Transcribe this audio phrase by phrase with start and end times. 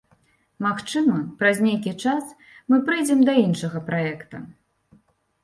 [0.65, 2.33] Магчыма, праз нейкі час
[2.73, 4.43] мы прыйдзем да іншага праекта.